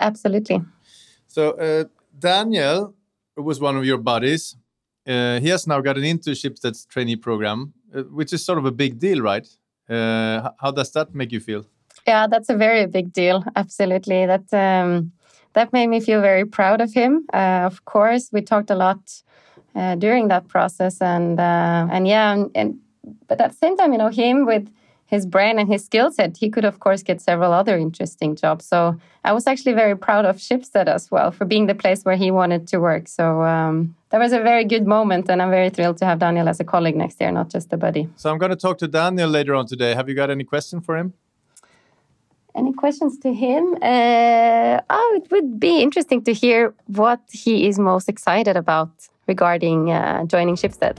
Absolutely. 0.00 0.62
So 1.28 1.52
uh, 1.52 1.84
daniel 2.18 2.94
was 3.42 3.60
one 3.60 3.76
of 3.76 3.84
your 3.84 3.98
buddies. 3.98 4.56
Uh, 5.06 5.40
he 5.40 5.48
has 5.48 5.66
now 5.66 5.80
got 5.80 5.96
an 5.96 6.04
internship 6.04 6.58
Schibsted's 6.58 6.84
trainee 6.86 7.16
program, 7.16 7.72
uh, 7.94 8.02
which 8.02 8.32
is 8.32 8.44
sort 8.44 8.58
of 8.58 8.66
a 8.66 8.70
big 8.72 8.98
deal, 8.98 9.20
right? 9.22 9.46
Uh, 9.88 10.50
how 10.60 10.70
does 10.70 10.92
that 10.92 11.14
make 11.14 11.32
you 11.32 11.40
feel? 11.40 11.64
Yeah, 12.06 12.26
that's 12.26 12.48
a 12.48 12.56
very 12.56 12.86
big 12.86 13.12
deal. 13.12 13.44
Absolutely. 13.56 14.26
That 14.26 14.52
um, 14.52 15.12
that 15.54 15.72
made 15.72 15.88
me 15.88 16.00
feel 16.00 16.20
very 16.20 16.44
proud 16.44 16.80
of 16.80 16.92
him. 16.92 17.26
Uh, 17.32 17.62
of 17.64 17.84
course, 17.84 18.30
we 18.32 18.40
talked 18.42 18.70
a 18.70 18.74
lot 18.74 19.22
uh, 19.74 19.96
during 19.96 20.28
that 20.28 20.48
process, 20.48 21.00
and 21.00 21.40
uh, 21.40 21.88
and 21.90 22.06
yeah, 22.06 22.32
and, 22.32 22.50
and, 22.54 22.78
but 23.26 23.40
at 23.40 23.50
the 23.50 23.56
same 23.56 23.76
time, 23.76 23.92
you 23.92 23.98
know, 23.98 24.08
him 24.08 24.46
with 24.46 24.68
his 25.10 25.26
brain 25.26 25.58
and 25.58 25.68
his 25.68 25.84
skill 25.84 26.12
set, 26.12 26.36
he 26.36 26.48
could, 26.48 26.64
of 26.64 26.78
course, 26.78 27.02
get 27.02 27.20
several 27.20 27.52
other 27.52 27.76
interesting 27.76 28.36
jobs. 28.36 28.64
So 28.64 28.96
I 29.24 29.32
was 29.32 29.46
actually 29.46 29.72
very 29.72 29.96
proud 29.96 30.24
of 30.24 30.36
Schibsted 30.36 30.86
as 30.86 31.10
well 31.10 31.32
for 31.32 31.44
being 31.44 31.66
the 31.66 31.74
place 31.74 32.04
where 32.04 32.14
he 32.16 32.30
wanted 32.30 32.68
to 32.68 32.78
work. 32.78 33.08
So 33.08 33.42
um, 33.42 33.96
that 34.10 34.18
was 34.18 34.32
a 34.32 34.40
very 34.40 34.64
good 34.64 34.86
moment, 34.86 35.28
and 35.28 35.42
I'm 35.42 35.50
very 35.50 35.70
thrilled 35.70 35.98
to 35.98 36.06
have 36.06 36.20
Daniel 36.20 36.48
as 36.48 36.60
a 36.60 36.64
colleague 36.64 36.96
next 36.96 37.20
year, 37.20 37.32
not 37.32 37.50
just 37.50 37.72
a 37.72 37.76
buddy. 37.76 38.08
So 38.16 38.30
I'm 38.30 38.38
going 38.38 38.50
to 38.50 38.62
talk 38.66 38.78
to 38.78 38.88
Daniel 38.88 39.28
later 39.28 39.54
on 39.54 39.66
today. 39.66 39.94
Have 39.94 40.08
you 40.08 40.14
got 40.14 40.30
any 40.30 40.44
question 40.44 40.80
for 40.80 40.96
him? 40.96 41.12
Any 42.54 42.72
questions 42.72 43.18
to 43.18 43.32
him? 43.32 43.64
Uh, 43.82 44.80
oh, 44.90 45.20
it 45.20 45.30
would 45.32 45.58
be 45.58 45.80
interesting 45.80 46.22
to 46.24 46.32
hear 46.32 46.72
what 46.86 47.20
he 47.30 47.66
is 47.68 47.78
most 47.78 48.08
excited 48.08 48.56
about 48.56 48.90
regarding 49.26 49.90
uh, 49.90 50.24
joining 50.24 50.56
Schibsted. 50.56 50.96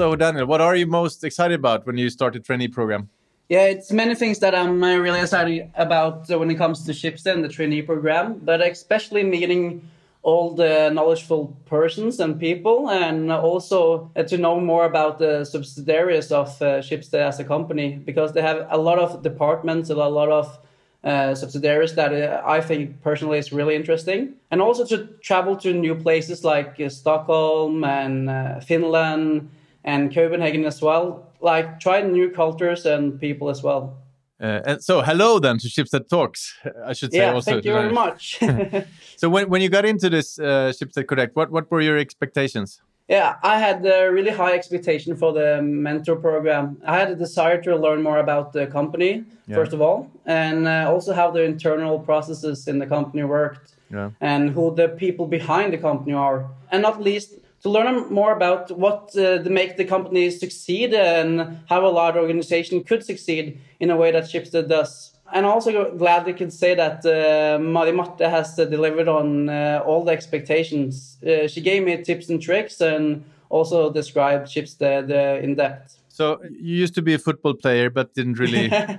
So, 0.00 0.16
Daniel, 0.16 0.46
what 0.46 0.62
are 0.62 0.74
you 0.74 0.86
most 0.86 1.22
excited 1.24 1.56
about 1.56 1.86
when 1.86 1.98
you 1.98 2.08
start 2.08 2.32
the 2.32 2.40
trainee 2.40 2.68
program? 2.68 3.10
Yeah, 3.50 3.64
it's 3.64 3.92
many 3.92 4.14
things 4.14 4.38
that 4.38 4.54
I'm 4.54 4.82
uh, 4.82 4.96
really 4.96 5.20
excited 5.20 5.70
about 5.74 6.30
uh, 6.30 6.38
when 6.38 6.50
it 6.50 6.54
comes 6.54 6.86
to 6.86 6.92
Schibsted 6.92 7.34
and 7.34 7.44
the 7.44 7.50
trainee 7.50 7.82
program, 7.82 8.40
but 8.42 8.62
especially 8.62 9.24
meeting 9.24 9.86
all 10.22 10.54
the 10.54 10.88
knowledgeable 10.88 11.54
persons 11.66 12.18
and 12.18 12.40
people, 12.40 12.88
and 12.88 13.30
also 13.30 14.10
uh, 14.16 14.22
to 14.22 14.38
know 14.38 14.58
more 14.58 14.86
about 14.86 15.18
the 15.18 15.44
subsidiaries 15.44 16.32
of 16.32 16.48
uh, 16.62 16.80
Schibsted 16.80 17.20
as 17.20 17.38
a 17.38 17.44
company, 17.44 18.00
because 18.02 18.32
they 18.32 18.40
have 18.40 18.66
a 18.70 18.78
lot 18.78 18.98
of 18.98 19.22
departments, 19.22 19.90
and 19.90 20.00
a 20.00 20.08
lot 20.08 20.30
of 20.30 20.58
uh, 21.04 21.34
subsidiaries 21.34 21.94
that 21.96 22.14
I 22.46 22.62
think 22.62 23.02
personally 23.02 23.36
is 23.36 23.52
really 23.52 23.76
interesting. 23.76 24.36
And 24.50 24.62
also 24.62 24.86
to 24.86 25.08
travel 25.20 25.56
to 25.56 25.74
new 25.74 25.94
places 25.94 26.42
like 26.42 26.80
Stockholm 26.88 27.84
and 27.84 28.64
Finland 28.64 29.50
and 29.84 30.14
Copenhagen 30.14 30.64
as 30.64 30.82
well. 30.82 31.26
Like 31.40 31.80
try 31.80 32.02
new 32.02 32.30
cultures 32.30 32.86
and 32.86 33.18
people 33.20 33.48
as 33.50 33.62
well. 33.62 33.96
Uh, 34.40 34.60
and 34.64 34.82
so, 34.82 35.02
hello 35.02 35.38
then 35.38 35.58
to 35.58 35.68
Schibsted 35.68 36.08
Talks. 36.08 36.54
I 36.86 36.94
should 36.94 37.12
say 37.12 37.18
yeah, 37.18 37.32
also. 37.34 37.50
Thank 37.50 37.64
you 37.66 37.72
very 37.72 37.92
much. 37.92 38.40
so, 39.16 39.28
when, 39.28 39.50
when 39.50 39.60
you 39.60 39.68
got 39.68 39.84
into 39.84 40.08
this 40.08 40.38
uh, 40.38 40.72
Schibsted 40.72 41.06
Connect, 41.08 41.36
what 41.36 41.50
what 41.50 41.70
were 41.70 41.82
your 41.82 41.98
expectations? 41.98 42.80
Yeah, 43.10 43.38
I 43.42 43.58
had 43.58 43.84
a 43.84 44.08
really 44.08 44.30
high 44.30 44.52
expectation 44.52 45.16
for 45.16 45.32
the 45.32 45.60
mentor 45.60 46.14
program. 46.14 46.80
I 46.86 46.96
had 46.96 47.10
a 47.10 47.16
desire 47.16 47.60
to 47.62 47.74
learn 47.76 48.02
more 48.02 48.18
about 48.18 48.52
the 48.52 48.68
company, 48.68 49.24
Yeah. 49.48 49.56
first 49.56 49.72
of 49.72 49.80
all, 49.80 50.08
and 50.26 50.68
uh, 50.68 50.88
also 50.88 51.12
how 51.12 51.32
the 51.32 51.42
internal 51.42 51.98
processes 51.98 52.68
in 52.68 52.78
the 52.78 52.86
company 52.86 53.24
worked 53.24 53.74
Yeah. 53.90 54.10
and 54.20 54.50
who 54.50 54.74
the 54.76 54.88
people 54.88 55.26
behind 55.26 55.72
the 55.72 55.78
company 55.78 56.12
are. 56.14 56.46
And 56.70 56.82
not 56.82 57.02
least, 57.02 57.34
to 57.62 57.68
learn 57.70 58.12
more 58.12 58.32
about 58.32 58.70
what 58.70 59.14
uh, 59.16 59.42
make 59.48 59.76
the 59.76 59.84
company 59.84 60.30
succeed 60.30 60.94
and 60.94 61.58
how 61.68 61.84
a 61.86 61.88
large 61.88 62.16
organization 62.16 62.82
could 62.84 63.04
succeed 63.04 63.60
in 63.80 63.90
a 63.90 63.96
way 63.96 64.10
that 64.12 64.24
Schibsted 64.24 64.68
does. 64.68 65.12
And 65.32 65.46
also 65.46 65.94
glad 65.96 66.26
we 66.26 66.32
can 66.32 66.50
say 66.50 66.74
that 66.74 67.04
uh, 67.06 67.58
Mari-Marthe 67.62 68.20
has 68.20 68.58
uh, 68.58 68.64
delivered 68.64 69.06
on 69.08 69.48
uh, 69.48 69.82
all 69.86 70.04
the 70.04 70.12
expectations. 70.12 71.18
Uh, 71.24 71.46
she 71.46 71.60
gave 71.60 71.84
me 71.84 72.02
tips 72.02 72.28
and 72.30 72.42
tricks 72.42 72.80
and 72.80 73.24
also 73.48 73.92
described 73.92 74.48
Schibsted 74.48 75.10
uh, 75.10 75.40
in 75.44 75.54
depth. 75.54 75.98
So 76.08 76.40
you 76.50 76.74
used 76.76 76.94
to 76.94 77.02
be 77.02 77.14
a 77.14 77.18
football 77.18 77.54
player, 77.54 77.90
but 77.90 78.14
didn't 78.14 78.38
really. 78.38 78.70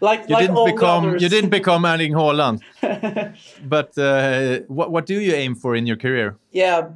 Like, 0.00 0.28
You 0.28 0.34
like 0.34 0.46
didn't 0.48 0.66
become. 0.66 1.06
others. 1.08 1.22
You 1.22 1.28
didn't 1.30 1.48
become 1.50 1.86
Erling 1.86 2.12
Haaland. 2.12 2.60
but 3.68 3.96
uh, 3.98 4.60
what 4.68 4.90
what 4.90 5.06
do 5.06 5.18
you 5.18 5.32
aim 5.32 5.54
for 5.54 5.74
in 5.74 5.86
your 5.86 5.96
career? 5.96 6.36
yeah, 6.52 6.88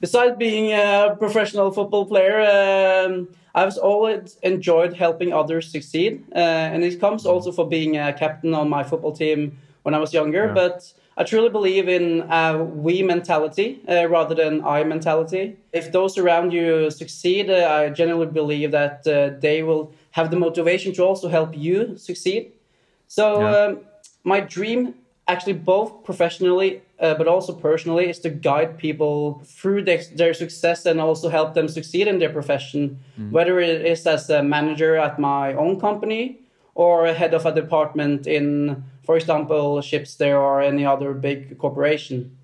besides 0.00 0.36
being 0.38 0.72
a 0.72 1.16
professional 1.18 1.70
football 1.70 2.06
player, 2.06 2.40
um, 2.40 3.28
I've 3.54 3.76
always 3.78 4.38
enjoyed 4.42 4.94
helping 4.94 5.32
others 5.32 5.70
succeed, 5.70 6.24
uh, 6.34 6.38
and 6.72 6.82
it 6.84 7.00
comes 7.00 7.26
also 7.26 7.52
for 7.52 7.68
being 7.68 7.96
a 7.96 8.12
captain 8.12 8.54
on 8.54 8.68
my 8.68 8.82
football 8.82 9.12
team 9.12 9.58
when 9.82 9.94
I 9.94 9.98
was 9.98 10.12
younger. 10.12 10.46
Yeah. 10.46 10.54
But 10.54 10.92
I 11.16 11.24
truly 11.24 11.50
believe 11.50 11.88
in 11.88 12.22
a 12.30 12.62
we 12.62 13.02
mentality 13.02 13.80
uh, 13.88 14.06
rather 14.08 14.34
than 14.34 14.64
I 14.64 14.84
mentality. 14.84 15.56
If 15.72 15.92
those 15.92 16.16
around 16.16 16.52
you 16.52 16.90
succeed, 16.90 17.50
uh, 17.50 17.68
I 17.68 17.90
genuinely 17.90 18.32
believe 18.32 18.70
that 18.70 19.06
uh, 19.06 19.38
they 19.40 19.62
will 19.62 19.92
have 20.12 20.30
the 20.30 20.36
motivation 20.36 20.92
to 20.94 21.04
also 21.04 21.28
help 21.28 21.56
you 21.56 21.96
succeed. 21.96 22.52
So 23.08 23.40
Yeah. 23.40 23.50
um, 23.50 23.80
my 24.24 24.40
dream, 24.40 24.94
actually, 25.26 25.54
both 25.54 26.04
professionally 26.04 26.82
uh, 27.00 27.14
but 27.14 27.26
also 27.26 27.52
personally, 27.52 28.10
is 28.10 28.18
to 28.20 28.30
guide 28.30 28.78
people 28.78 29.42
through 29.44 29.82
their, 29.84 30.02
their 30.14 30.34
success 30.34 30.86
and 30.86 31.00
also 31.00 31.28
help 31.28 31.54
them 31.54 31.68
succeed 31.68 32.06
in 32.06 32.18
their 32.18 32.30
profession, 32.30 32.98
whether 33.30 33.58
it 33.60 33.84
is 33.86 34.06
as 34.06 34.30
a 34.30 34.42
manager 34.42 34.96
at 34.96 35.18
my 35.18 35.54
own 35.54 35.80
company 35.80 36.38
or 36.74 37.06
a 37.06 37.14
head 37.14 37.34
of 37.34 37.46
a 37.46 37.54
department 37.54 38.26
in, 38.26 38.84
for 39.04 39.16
example, 39.16 39.78
Schibsted 39.80 40.38
or 40.38 40.62
any 40.62 40.84
other 40.84 41.12
big 41.14 41.58
corporation. 41.58 42.36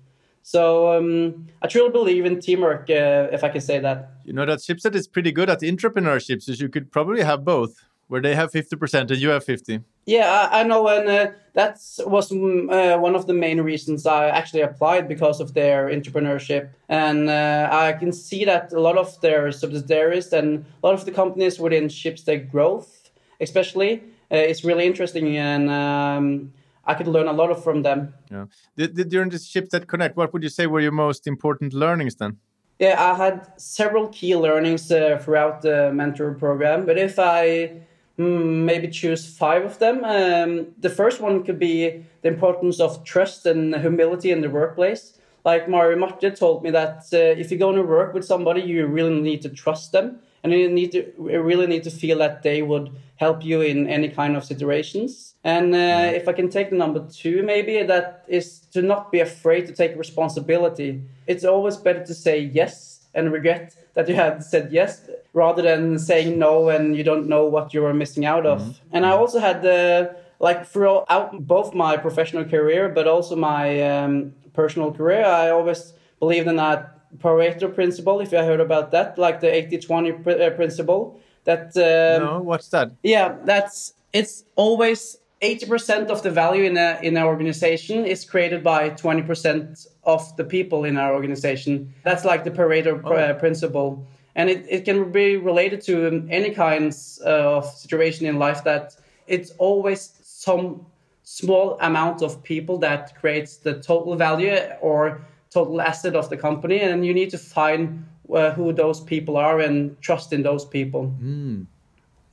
So 0.43 0.97
um, 0.97 1.47
I 1.61 1.67
truly 1.67 1.91
believe 1.91 2.25
in 2.25 2.39
teamwork, 2.39 2.89
uh, 2.89 3.27
if 3.31 3.43
I 3.43 3.49
can 3.49 3.61
say 3.61 3.79
that. 3.79 4.11
You 4.23 4.33
know 4.33 4.45
that 4.45 4.59
Schibsted 4.59 4.95
is 4.95 5.07
pretty 5.07 5.31
good 5.31 5.49
at 5.49 5.61
entrepreneurship, 5.61 6.41
so 6.41 6.53
you 6.53 6.69
could 6.69 6.91
probably 6.91 7.21
have 7.21 7.43
both, 7.43 7.83
where 8.07 8.21
they 8.21 8.35
have 8.35 8.51
fifty 8.51 8.75
percent 8.75 9.11
and 9.11 9.19
you 9.19 9.29
have 9.29 9.43
fifty. 9.43 9.81
Yeah, 10.05 10.49
I, 10.51 10.61
I 10.61 10.63
know, 10.63 10.87
and 10.87 11.07
uh, 11.09 11.31
that 11.53 11.79
was 12.05 12.31
mm, 12.31 12.71
uh, 12.71 12.97
one 12.97 13.15
of 13.15 13.27
the 13.27 13.33
main 13.33 13.59
reasons 13.61 14.05
I 14.05 14.29
actually 14.29 14.61
applied 14.61 15.07
because 15.07 15.41
of 15.41 15.53
their 15.53 15.89
entrepreneurship, 15.89 16.69
and 16.87 17.29
uh, 17.29 17.69
I 17.71 17.93
can 17.93 18.13
see 18.13 18.45
that 18.45 18.71
a 18.71 18.79
lot 18.79 18.97
of 18.97 19.19
their 19.21 19.51
subsidiaries 19.51 20.31
and 20.31 20.65
a 20.81 20.87
lot 20.87 20.93
of 20.93 21.03
the 21.05 21.11
companies 21.11 21.59
within 21.59 21.89
Schibsted 21.89 22.49
growth, 22.49 23.09
especially, 23.41 24.01
uh, 24.31 24.35
is 24.35 24.63
really 24.63 24.85
interesting, 24.85 25.37
and 25.37 25.69
um, 25.69 26.53
I 26.85 26.93
could 26.93 27.07
learn 27.07 27.27
a 27.27 27.33
lot 27.33 27.51
of 27.51 27.61
from 27.61 27.83
them. 27.83 28.13
Yeah. 28.31 28.45
Did, 28.77 28.95
did, 28.95 29.09
during 29.09 29.29
this 29.29 29.45
Schibsted 29.45 29.87
Connect, 29.87 30.15
what 30.15 30.31
would 30.31 30.43
you 30.43 30.49
say 30.49 30.67
were 30.67 30.79
your 30.79 30.93
most 30.93 31.27
important 31.27 31.73
learnings 31.73 32.15
then? 32.15 32.37
Yeah, 32.79 32.95
I 33.11 33.15
had 33.15 33.59
several 33.59 34.07
key 34.09 34.35
learnings 34.35 34.89
uh, 34.91 35.19
throughout 35.21 35.63
the 35.63 35.91
mentor 35.91 36.33
program, 36.35 36.85
but 36.85 36.97
if 36.97 37.19
I 37.19 37.81
maybe 38.17 38.87
choose 38.87 39.25
five 39.25 39.63
of 39.63 39.79
them, 39.79 40.03
um, 40.03 40.67
the 40.79 40.89
first 40.89 41.21
one 41.21 41.43
could 41.43 41.59
be 41.59 42.03
the 42.21 42.27
importance 42.27 42.79
of 42.79 43.03
trust 43.03 43.45
and 43.45 43.75
humility 43.75 44.31
in 44.31 44.41
the 44.41 44.49
workplace. 44.49 45.19
Like 45.45 45.69
Mari-Marthe 45.69 46.35
told 46.35 46.63
me 46.63 46.71
that 46.71 47.05
uh, 47.13 47.17
if 47.17 47.51
you're 47.51 47.59
going 47.59 47.77
to 47.77 47.83
work 47.83 48.13
with 48.13 48.25
somebody, 48.25 48.61
you 48.61 48.85
really 48.85 49.21
need 49.21 49.41
to 49.43 49.49
trust 49.49 49.91
them, 49.91 50.19
and 50.43 50.51
you 50.51 50.69
need 50.69 50.91
to 50.91 51.13
you 51.17 51.41
really 51.41 51.67
need 51.67 51.83
to 51.83 51.91
feel 51.91 52.17
that 52.17 52.43
they 52.43 52.61
would 52.61 52.91
help 53.15 53.45
you 53.45 53.61
in 53.61 53.87
any 53.87 54.09
kind 54.09 54.35
of 54.35 54.43
situations. 54.43 55.35
And 55.43 55.73
uh, 55.73 56.11
if 56.13 56.27
I 56.27 56.33
can 56.33 56.49
take 56.49 56.69
the 56.69 56.75
number 56.75 57.07
two, 57.09 57.43
maybe 57.43 57.81
that 57.83 58.25
is 58.27 58.59
to 58.73 58.81
not 58.81 59.11
be 59.11 59.21
afraid 59.21 59.67
to 59.67 59.73
take 59.73 59.95
responsibility. 59.95 61.01
It's 61.27 61.45
always 61.45 61.77
better 61.77 62.05
to 62.05 62.13
say 62.13 62.39
yes 62.39 62.96
and 63.17 63.33
regret 63.33 63.75
that 63.95 64.07
you 64.07 64.15
have 64.15 64.43
said 64.43 64.71
yes 64.71 65.09
rather 65.33 65.61
than 65.61 65.99
saying 65.99 66.37
no 66.37 66.69
and 66.69 66.95
you 66.95 67.03
don't 67.03 67.27
know 67.27 67.45
what 67.45 67.73
you 67.73 67.81
were 67.81 67.93
missing 67.93 68.25
out 68.25 68.45
of. 68.45 68.79
And 68.93 69.05
I 69.05 69.11
also 69.11 69.39
had 69.39 69.61
the 69.61 70.15
like 70.39 70.67
throughout 70.67 71.31
both 71.47 71.73
my 71.73 71.97
professional 71.97 72.45
career 72.45 72.89
but 72.89 73.07
also 73.07 73.35
my 73.35 73.81
um, 73.81 74.33
personal 74.53 74.91
career, 74.91 75.25
I 75.25 75.49
always 75.49 75.93
believed 76.19 76.47
in 76.47 76.55
that 76.57 76.93
Pareto 77.19 77.73
principle. 77.73 78.19
If 78.19 78.31
you 78.31 78.39
heard 78.39 78.59
about 78.59 78.91
that, 78.91 79.17
like 79.17 79.39
the 79.39 79.47
80-20 79.47 80.23
pr- 80.23 80.29
uh, 80.29 80.49
principle, 80.51 81.19
that 81.45 81.65
um, 81.77 82.23
no, 82.25 82.41
what's 82.41 82.69
that? 82.69 82.91
yeah, 83.03 83.37
that's 83.45 83.93
it's 84.13 84.43
always 84.55 85.17
80% 85.41 86.07
of 86.07 86.23
the 86.23 86.31
value 86.31 86.63
in 86.63 86.77
a 86.77 86.99
in 87.03 87.15
an 87.15 87.23
organization 87.23 88.05
is 88.05 88.25
created 88.25 88.63
by 88.63 88.89
20% 88.89 89.87
of 90.03 90.35
the 90.35 90.43
people 90.43 90.83
in 90.83 90.97
our 90.97 91.13
organization. 91.13 91.93
That's 92.03 92.25
like 92.25 92.43
the 92.43 92.51
Pareto 92.51 93.05
uh, 93.05 93.33
principle. 93.35 94.07
And 94.35 94.49
it, 94.49 94.65
it 94.69 94.85
can 94.85 95.11
be 95.11 95.37
related 95.37 95.81
to 95.81 96.07
um, 96.07 96.27
any 96.29 96.51
kinds 96.51 97.19
uh, 97.25 97.57
of 97.57 97.65
situation 97.65 98.25
in 98.25 98.37
life 98.37 98.63
that 98.63 98.95
it's 99.27 99.51
always 99.57 100.13
some 100.23 100.85
small 101.23 101.77
amount 101.81 102.21
of 102.21 102.41
people 102.43 102.77
that 102.79 103.15
creates 103.19 103.57
the 103.57 103.81
total 103.81 104.15
value 104.15 104.57
or 104.81 105.21
total 105.49 105.81
asset 105.81 106.15
of 106.15 106.29
the 106.29 106.37
company 106.37 106.79
and 106.79 107.05
you 107.05 107.13
need 107.13 107.29
to 107.29 107.37
find 107.37 108.05
uh, 108.33 108.51
who 108.51 108.71
those 108.73 109.01
people 109.01 109.37
are 109.37 109.59
and 109.59 109.99
trust 110.01 110.33
in 110.33 110.43
those 110.43 110.65
people. 110.65 111.13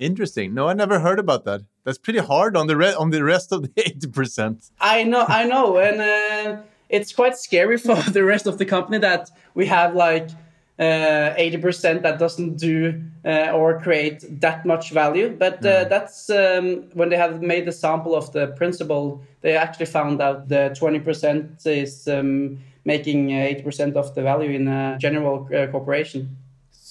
Interesting. 0.05 0.53
No, 0.53 0.69
I 0.69 0.75
never 0.75 0.99
heard 0.99 1.19
about 1.19 1.47
that. 1.47 1.63
That's 1.85 1.97
pretty 1.97 2.19
hard 2.19 2.59
on 2.59 2.67
the 2.67 2.77
re- 2.77 2.95
on 2.95 3.09
the 3.09 3.25
rest 3.25 3.53
of 3.53 3.63
the 3.63 3.71
eighty 3.87 4.07
percent. 4.07 4.71
I 4.79 5.03
know, 5.03 5.25
I 5.27 5.45
know, 5.45 5.79
and 5.79 5.99
uh, 6.01 6.63
it's 6.91 7.15
quite 7.15 7.39
scary 7.39 7.79
for 7.87 7.97
the 8.11 8.23
rest 8.23 8.47
of 8.47 8.59
the 8.59 8.67
company 8.67 8.99
that 8.99 9.31
we 9.55 9.65
have 9.67 9.95
like 9.95 10.29
uh, 10.79 11.33
eighty 11.39 11.57
percent 11.57 12.03
that 12.03 12.19
doesn't 12.19 12.59
do 12.59 13.01
uh, 13.25 13.53
or 13.53 13.81
create 13.81 14.19
that 14.41 14.67
much 14.67 14.91
value. 14.91 15.35
But 15.39 15.65
uh, 15.65 15.85
that's 15.85 16.29
um, 16.29 16.85
when 16.93 17.09
they 17.09 17.17
have 17.17 17.41
made 17.41 17.65
the 17.65 17.73
sample 17.73 18.15
of 18.15 18.31
the 18.33 18.49
principle, 18.49 19.23
they 19.41 19.57
actually 19.57 19.87
found 19.87 20.21
out 20.21 20.49
the 20.49 20.75
twenty 20.79 21.01
percent 21.01 21.65
is 21.65 22.07
um, 22.09 22.59
making 22.85 23.31
eighty 23.31 23.63
percent 23.63 23.97
of 23.97 24.15
the 24.15 24.23
value 24.23 24.51
in 24.51 24.69
a 24.69 24.99
general 25.01 25.49
uh, 25.55 25.67
corporation. 25.69 26.37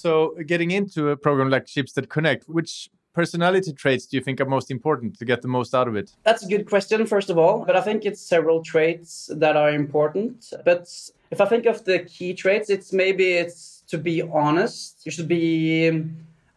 So, 0.04 0.34
getting 0.44 0.70
into 0.70 1.08
a 1.10 1.16
program 1.16 1.48
like 1.48 1.64
Schibsted 1.64 2.10
Connect, 2.10 2.46
which 2.46 2.90
personality 3.14 3.72
traits 3.72 4.06
do 4.06 4.16
you 4.16 4.22
think 4.22 4.40
are 4.40 4.44
most 4.44 4.70
important 4.70 5.18
to 5.18 5.24
get 5.24 5.40
the 5.40 5.48
most 5.48 5.74
out 5.74 5.88
of 5.88 5.96
it? 5.96 6.10
That's 6.24 6.44
a 6.44 6.48
good 6.48 6.68
question, 6.68 7.06
first 7.06 7.30
of 7.30 7.38
all, 7.38 7.64
but 7.64 7.76
I 7.76 7.80
think 7.80 8.04
it's 8.04 8.20
several 8.20 8.62
traits 8.62 9.30
that 9.32 9.56
are 9.56 9.70
important. 9.70 10.52
But 10.64 10.92
if 11.30 11.40
I 11.40 11.46
think 11.46 11.66
of 11.66 11.84
the 11.84 12.00
key 12.00 12.34
traits, 12.34 12.68
it's 12.68 12.92
maybe 12.92 13.32
it's 13.34 13.82
to 13.88 13.98
be 13.98 14.22
honest. 14.22 15.04
You 15.06 15.12
should 15.12 15.28
be 15.28 16.04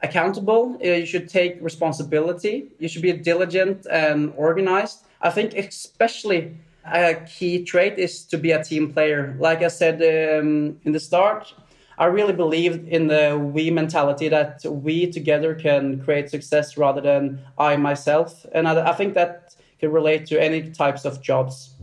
accountable. 0.02 0.78
uh, 0.84 0.88
You 0.88 1.06
should 1.06 1.30
take 1.30 1.54
responsibility. 1.62 2.72
You 2.80 2.88
should 2.88 3.02
be 3.02 3.14
diligent 3.14 3.86
and 3.90 4.34
organized. 4.36 5.00
I 5.22 5.30
think 5.30 5.54
especially 5.54 6.58
a 6.86 7.16
key 7.16 7.64
trait 7.64 7.98
is 7.98 8.24
to 8.26 8.38
be 8.38 8.52
a 8.52 8.64
team 8.64 8.94
player. 8.94 9.36
Like 9.40 9.62
I 9.62 9.68
said 9.68 9.96
um, 9.96 10.80
in 10.86 10.92
the 10.94 11.00
start, 11.00 11.54
I 12.00 12.06
really 12.06 12.34
believe 12.34 12.88
in 12.88 13.08
the 13.08 13.40
we 13.40 13.72
mentality 13.72 14.30
that 14.30 14.64
we 14.64 15.12
together 15.12 15.56
can 15.56 16.00
create 16.00 16.30
success 16.30 16.78
rather 16.78 17.02
than 17.02 17.42
I 17.58 17.76
myself. 17.76 18.46
And 18.52 18.68
I, 18.68 18.92
I 18.92 18.94
think 18.94 19.16
that 19.16 19.56
can 19.80 19.92
relate 19.92 20.28
to 20.28 20.40
any 20.40 20.70
types 20.70 21.06
of 21.06 21.24
jobs. 21.24 21.74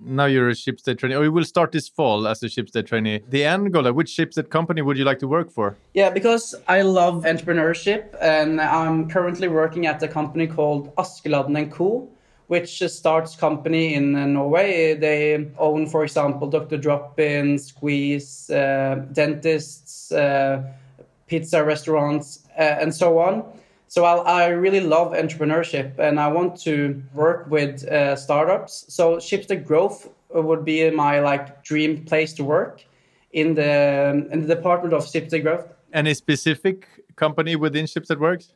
Now 0.00 0.26
you're 0.26 0.50
a 0.50 0.52
Schibsted 0.52 0.98
trainee, 0.98 1.16
or 1.16 1.24
you 1.24 1.32
will 1.32 1.44
start 1.44 1.72
this 1.72 1.88
fall 1.88 2.28
as 2.28 2.42
a 2.42 2.46
Schibsted 2.46 2.86
trainee. 2.86 3.20
The 3.28 3.44
end 3.44 3.72
goal, 3.72 3.90
which 3.92 4.14
Schibsted 4.14 4.50
company 4.50 4.82
would 4.82 4.98
you 4.98 5.04
like 5.04 5.18
to 5.20 5.28
work 5.28 5.50
for? 5.50 5.76
Yeah, 5.94 6.10
because 6.10 6.54
I 6.66 6.82
love 6.82 7.24
entrepreneurship 7.24 8.14
and 8.20 8.60
I'm 8.60 9.08
currently 9.08 9.48
working 9.48 9.86
at 9.86 10.02
a 10.02 10.08
company 10.08 10.46
called 10.46 10.94
Askeladden 10.96 11.70
& 11.70 11.72
Co., 11.72 12.10
which 12.48 12.82
starts 12.88 13.36
company 13.36 13.94
in 13.94 14.14
uh, 14.14 14.26
Norway. 14.26 14.94
They 14.94 15.48
own, 15.58 15.86
for 15.86 16.02
example, 16.02 16.48
Dr. 16.48 16.78
Drop-In, 16.78 17.58
Squeeze, 17.58 18.50
uh, 18.50 19.04
dentists, 19.12 20.10
uh, 20.10 20.62
pizza 21.26 21.62
restaurants, 21.62 22.48
uh, 22.58 22.62
and 22.80 22.94
so 22.94 23.18
on. 23.18 23.44
So 23.88 24.04
I, 24.04 24.16
I 24.16 24.46
really 24.48 24.80
love 24.80 25.12
entrepreneurship 25.12 25.98
and 25.98 26.18
I 26.18 26.28
want 26.28 26.60
to 26.62 27.02
work 27.14 27.50
with 27.50 27.84
uh, 27.84 28.16
startups. 28.16 28.86
So 28.88 29.16
Schibsted 29.16 29.66
Growth 29.66 30.10
would 30.30 30.64
be 30.64 30.90
my 30.90 31.20
like 31.20 31.64
dream 31.64 32.04
place 32.04 32.32
to 32.34 32.44
work 32.44 32.84
in 33.32 33.54
the 33.54 34.28
in 34.30 34.46
the 34.46 34.54
department 34.54 34.92
of 34.92 35.04
Schibsted 35.04 35.42
Growth. 35.42 35.66
Any 35.92 36.12
specific 36.12 36.86
company 37.16 37.56
within 37.56 37.86
Schibsted 37.86 38.18
Works? 38.18 38.52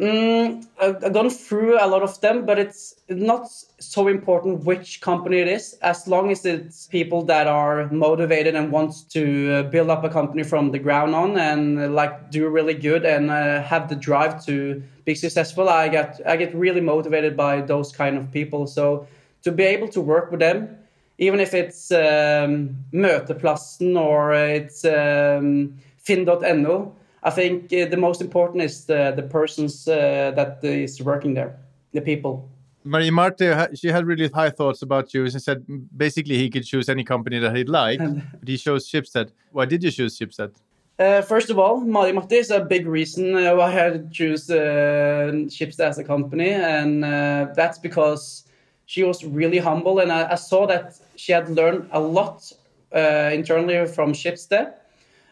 Mm, 0.00 0.66
I've 0.80 1.12
gone 1.12 1.28
through 1.28 1.76
a 1.78 1.84
lot 1.86 2.02
of 2.02 2.18
them, 2.22 2.46
but 2.46 2.58
it's 2.58 2.94
not 3.10 3.50
so 3.50 4.08
important 4.08 4.64
which 4.64 5.02
company 5.02 5.40
it 5.40 5.48
is, 5.48 5.74
as 5.82 6.08
long 6.08 6.30
as 6.30 6.46
it's 6.46 6.86
people 6.86 7.22
that 7.24 7.46
are 7.46 7.86
motivated 7.90 8.54
and 8.54 8.72
want 8.72 9.10
to 9.10 9.52
uh, 9.52 9.62
build 9.64 9.90
up 9.90 10.02
a 10.02 10.08
company 10.08 10.42
from 10.42 10.70
the 10.70 10.78
ground 10.78 11.14
on 11.14 11.36
and 11.36 11.78
uh, 11.78 11.88
like 11.90 12.30
do 12.30 12.48
really 12.48 12.72
good 12.72 13.04
and 13.04 13.30
uh, 13.30 13.60
have 13.60 13.90
the 13.90 13.94
drive 13.94 14.42
to 14.46 14.82
be 15.04 15.14
successful. 15.14 15.68
I 15.68 15.88
get 15.88 16.18
I 16.24 16.38
get 16.38 16.54
really 16.54 16.80
motivated 16.80 17.36
by 17.36 17.60
those 17.60 17.92
kind 17.92 18.16
of 18.16 18.32
people. 18.32 18.66
So 18.66 19.06
to 19.42 19.52
be 19.52 19.64
able 19.64 19.88
to 19.88 20.00
work 20.00 20.30
with 20.30 20.40
them, 20.40 20.78
even 21.18 21.40
if 21.40 21.52
it's 21.52 21.92
um, 21.92 22.74
Møteplassen 22.94 24.00
or 24.00 24.32
it's 24.32 24.82
um, 24.82 25.74
Finn.no 25.98 26.96
I 27.22 27.30
think 27.30 27.72
uh, 27.72 27.86
the 27.86 27.96
most 27.96 28.20
important 28.20 28.62
is 28.62 28.86
the, 28.86 29.12
the 29.14 29.22
persons 29.22 29.86
uh, 29.86 30.32
that 30.34 30.60
is 30.62 31.02
working 31.02 31.34
there, 31.34 31.58
the 31.92 32.00
people. 32.00 32.48
Mari-Marthe, 32.84 33.76
she 33.76 33.88
had 33.88 34.06
really 34.06 34.28
high 34.28 34.50
thoughts 34.50 34.80
about 34.80 35.12
you. 35.12 35.28
She 35.28 35.38
said 35.38 35.64
basically 35.94 36.38
he 36.38 36.48
could 36.48 36.64
choose 36.64 36.88
any 36.88 37.04
company 37.04 37.38
that 37.38 37.54
he'd 37.54 37.68
like, 37.68 37.98
but 37.98 38.48
he 38.48 38.56
chose 38.56 38.88
Schibsted. 38.88 39.32
Why 39.52 39.66
did 39.66 39.84
you 39.84 39.90
choose 39.90 40.18
Schibsted? 40.18 40.54
Uh, 40.98 41.22
first 41.22 41.50
of 41.50 41.58
all, 41.58 41.80
Mari-Marthe 41.80 42.32
is 42.32 42.50
a 42.50 42.60
big 42.60 42.86
reason 42.86 43.34
uh, 43.34 43.54
why 43.54 43.86
I 43.86 43.98
choose 44.10 44.50
uh, 44.50 45.30
Schibsted 45.48 45.80
as 45.80 45.98
a 45.98 46.04
company, 46.04 46.50
and 46.50 47.04
uh, 47.04 47.48
that's 47.54 47.78
because 47.78 48.44
she 48.86 49.02
was 49.02 49.24
really 49.24 49.58
humble, 49.58 50.00
and 50.00 50.12
I, 50.12 50.32
I, 50.32 50.34
saw 50.34 50.66
that 50.66 50.98
she 51.16 51.32
had 51.32 51.48
learned 51.48 51.88
a 51.92 52.00
lot 52.00 52.52
uh, 52.94 53.30
internally 53.32 53.86
from 53.86 54.12
Schibsted 54.12 54.74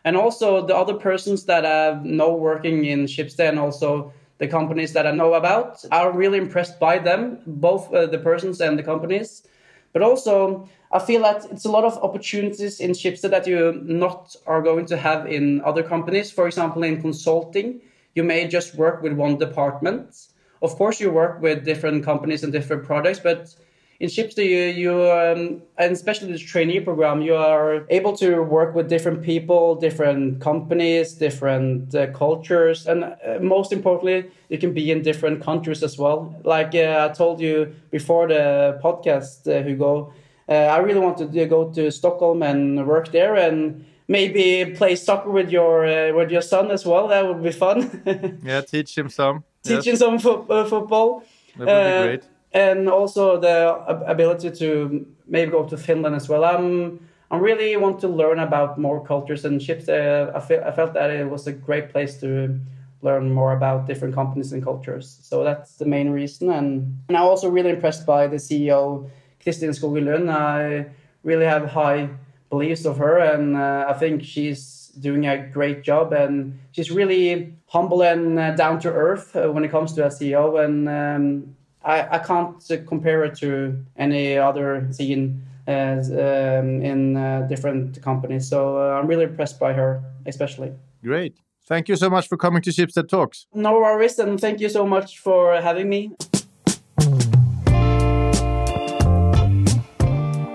and 0.08 0.16
also 0.16 0.66
the 0.66 0.74
other 0.74 0.94
persons 0.94 1.44
that 1.44 1.66
I 1.66 2.00
know 2.02 2.32
working 2.32 2.86
in 2.86 3.04
Schibsted 3.04 3.50
and 3.50 3.58
also 3.58 4.10
the 4.38 4.48
companies 4.48 4.94
that 4.94 5.06
I 5.06 5.10
know 5.10 5.34
about 5.34 5.84
are 5.92 6.10
really 6.10 6.38
impressed 6.38 6.80
by 6.80 6.98
them, 6.98 7.40
both 7.46 7.92
uh, 7.92 8.06
the 8.06 8.16
persons 8.16 8.62
and 8.62 8.78
the 8.78 8.82
companies. 8.82 9.46
But 9.92 10.00
also, 10.00 10.66
I 10.92 10.98
feel 10.98 11.20
that 11.24 11.44
it's 11.52 11.66
a 11.66 11.70
lot 11.70 11.84
of 11.84 11.98
opportunities 11.98 12.80
in 12.80 12.92
Schibsted 12.92 13.28
that 13.32 13.46
you 13.46 13.82
not 13.84 14.34
are 14.46 14.62
going 14.62 14.86
to 14.86 14.96
have 14.96 15.26
in 15.26 15.60
other 15.60 15.82
companies. 15.82 16.30
For 16.30 16.46
example, 16.46 16.84
in 16.84 17.02
consulting, 17.02 17.82
you 18.14 18.24
may 18.24 18.48
just 18.48 18.76
work 18.76 19.02
with 19.02 19.12
one 19.12 19.36
department. 19.36 20.28
Of 20.62 20.76
course, 20.76 21.00
you 21.00 21.10
work 21.10 21.42
with 21.42 21.66
different 21.66 22.02
companies 22.02 22.42
and 22.44 22.50
different 22.50 22.84
products, 22.84 23.20
but 23.20 23.54
in 24.00 24.08
Schibsted, 24.08 24.44
you, 24.44 24.58
you 24.58 25.10
um, 25.10 25.62
and 25.76 25.92
especially 25.92 26.30
the 26.30 26.38
trainee 26.38 26.78
program, 26.78 27.20
you 27.20 27.34
are 27.34 27.84
able 27.90 28.16
to 28.18 28.42
work 28.42 28.74
with 28.74 28.88
different 28.88 29.22
people, 29.22 29.74
different 29.74 30.40
companies, 30.40 31.14
different 31.14 31.92
uh, 31.94 32.06
cultures, 32.12 32.86
and 32.86 33.04
uh, 33.04 33.38
most 33.40 33.72
importantly, 33.72 34.30
you 34.50 34.58
can 34.58 34.72
be 34.72 34.92
in 34.92 35.02
different 35.02 35.42
countries 35.42 35.82
as 35.82 35.98
well. 35.98 36.32
Like 36.44 36.76
uh, 36.76 37.08
I 37.10 37.12
told 37.12 37.40
you 37.40 37.74
before 37.90 38.28
the 38.28 38.78
podcast, 38.84 39.48
uh, 39.48 39.64
Hugo, 39.66 40.12
uh, 40.48 40.52
I 40.52 40.78
really 40.78 41.00
want 41.00 41.18
to 41.18 41.46
go 41.46 41.68
to 41.70 41.90
Stockholm 41.90 42.44
and 42.44 42.86
work 42.86 43.10
there, 43.10 43.34
and 43.34 43.84
maybe 44.06 44.76
play 44.76 44.94
soccer 44.94 45.30
with 45.30 45.50
your 45.50 45.84
uh, 45.84 46.14
with 46.14 46.30
your 46.30 46.42
son 46.42 46.70
as 46.70 46.86
well. 46.86 47.08
That 47.08 47.26
would 47.26 47.42
be 47.42 47.50
fun. 47.50 48.40
yeah, 48.44 48.60
teach 48.60 48.96
him 48.96 49.08
some. 49.08 49.42
Teach 49.64 49.86
yes. 49.86 49.86
him 49.86 49.96
some 49.96 50.18
fo 50.20 50.64
football. 50.66 51.24
That 51.56 51.66
would 51.66 52.02
be 52.02 52.08
great 52.10 52.37
and 52.52 52.88
also 52.88 53.40
the 53.40 53.74
ability 54.06 54.50
to 54.50 55.06
maybe 55.26 55.50
go 55.50 55.64
to 55.64 55.76
Finland 55.76 56.16
as 56.16 56.28
well. 56.28 56.44
I'm 56.44 57.00
I 57.30 57.36
really 57.36 57.76
want 57.76 58.00
to 58.00 58.08
learn 58.08 58.38
about 58.38 58.78
more 58.78 59.04
cultures 59.04 59.44
and 59.44 59.62
ships. 59.62 59.88
Uh, 59.88 60.32
I, 60.34 60.40
feel, 60.40 60.62
I 60.64 60.72
felt 60.72 60.94
that 60.94 61.10
it 61.10 61.28
was 61.28 61.46
a 61.46 61.52
great 61.52 61.90
place 61.90 62.18
to 62.20 62.58
learn 63.02 63.32
more 63.32 63.52
about 63.52 63.86
different 63.86 64.14
companies 64.14 64.52
and 64.52 64.64
cultures. 64.64 65.18
So 65.22 65.44
that's 65.44 65.76
the 65.76 65.84
main 65.84 66.10
reason. 66.10 66.50
And, 66.50 66.98
and 67.08 67.16
I'm 67.16 67.24
also 67.24 67.50
really 67.50 67.70
impressed 67.70 68.06
by 68.06 68.26
the 68.26 68.36
CEO, 68.36 69.10
Kristin 69.44 69.78
Skogen 69.78 70.06
Lund. 70.06 70.30
I 70.30 70.86
really 71.22 71.44
have 71.44 71.66
high 71.66 72.08
beliefs 72.48 72.86
of 72.86 72.96
her, 72.96 73.18
and 73.18 73.56
uh, 73.56 73.84
I 73.88 73.92
think 73.92 74.24
she's 74.24 74.90
doing 74.98 75.26
a 75.26 75.36
great 75.36 75.82
job. 75.82 76.14
And 76.14 76.58
she's 76.72 76.90
really 76.90 77.54
humble 77.66 78.02
and 78.02 78.38
uh, 78.38 78.52
down 78.52 78.80
to 78.80 78.90
earth 78.90 79.36
uh, 79.36 79.52
when 79.52 79.64
it 79.64 79.70
comes 79.70 79.92
to 79.92 80.06
a 80.06 80.08
CEO. 80.08 80.64
And 80.64 80.88
um, 80.88 81.56
I, 81.84 82.16
I 82.16 82.18
can't 82.18 82.62
compare 82.86 83.24
it 83.24 83.38
to 83.38 83.84
any 83.96 84.36
other 84.36 84.88
scene 84.92 85.42
as, 85.66 86.10
um, 86.10 86.82
in 86.82 87.16
uh, 87.16 87.46
different 87.48 88.02
companies. 88.02 88.48
So 88.48 88.78
uh, 88.78 88.98
I'm 88.98 89.06
really 89.06 89.24
impressed 89.24 89.60
by 89.60 89.72
her, 89.74 90.02
especially. 90.26 90.72
Great. 91.02 91.36
Thank 91.66 91.88
you 91.88 91.96
so 91.96 92.08
much 92.08 92.28
for 92.28 92.36
coming 92.36 92.62
to 92.62 92.70
Schibsted 92.70 93.08
Talks. 93.08 93.46
No 93.52 93.74
worries, 93.74 94.18
and 94.18 94.40
thank 94.40 94.58
you 94.60 94.70
so 94.70 94.86
much 94.86 95.18
for 95.18 95.60
having 95.60 95.88
me. 95.88 96.12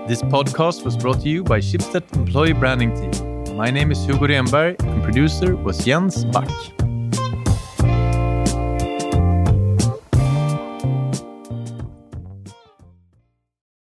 This 0.08 0.20
podcast 0.22 0.84
was 0.84 0.96
brought 0.96 1.20
to 1.20 1.28
you 1.28 1.44
by 1.44 1.60
Schibsted 1.60 2.04
Employee 2.16 2.52
Branding 2.52 2.92
Team. 2.94 3.56
My 3.56 3.70
name 3.70 3.92
is 3.92 4.04
Hugo 4.04 4.26
Renberg, 4.26 4.82
and 4.82 5.02
producer 5.02 5.54
was 5.54 5.84
Jens 5.84 6.24
Back. 6.26 6.50